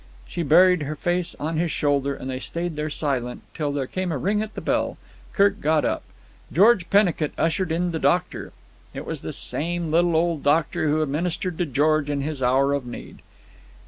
[0.25, 4.11] She buried her face on his shoulder, and they stayed there silent, till there came
[4.11, 4.97] a ring at the bell.
[5.31, 6.01] Kirk got up.
[6.51, 8.51] George Pennicut ushered in the doctor.
[8.95, 12.73] It was the same little old doctor who had ministered to George in his hour
[12.73, 13.21] of need.